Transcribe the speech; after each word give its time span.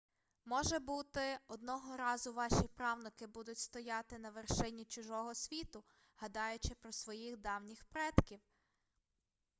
може 0.45 0.79
бути 0.79 1.39
одного 1.47 1.97
разу 1.97 2.33
ваші 2.33 2.67
правнуки 2.75 3.27
будуть 3.27 3.57
стояти 3.57 4.17
на 4.19 4.29
вершині 4.29 4.85
чужого 4.85 5.35
світу 5.35 5.83
гадаючи 6.15 6.75
про 6.75 6.91
своїх 6.91 7.37
давніх 7.37 7.83
предків 7.83 8.39